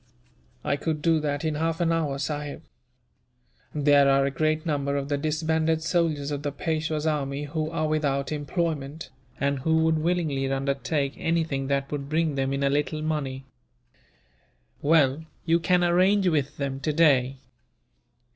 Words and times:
"I 0.63 0.77
could 0.77 1.03
do 1.03 1.19
that 1.19 1.45
in 1.45 1.53
half 1.53 1.79
an 1.79 1.91
hour, 1.91 2.17
sahib. 2.17 2.63
There 3.75 4.09
are 4.09 4.25
a 4.25 4.31
great 4.31 4.65
number 4.65 4.95
of 4.97 5.09
the 5.09 5.17
disbanded 5.19 5.83
soldiers 5.83 6.31
of 6.31 6.41
the 6.41 6.51
Peishwa's 6.51 7.05
army 7.05 7.43
who 7.43 7.69
are 7.69 7.87
without 7.87 8.31
employment, 8.31 9.11
and 9.39 9.59
who 9.59 9.83
would 9.83 9.99
willingly 9.99 10.51
undertake 10.51 11.13
anything 11.17 11.67
that 11.67 11.91
would 11.91 12.09
bring 12.09 12.33
them 12.33 12.51
in 12.51 12.63
a 12.63 12.67
little 12.71 13.03
money." 13.03 13.45
"Well, 14.81 15.25
you 15.45 15.59
can 15.59 15.83
arrange 15.83 16.27
with 16.27 16.57
them, 16.57 16.79
today. 16.79 17.37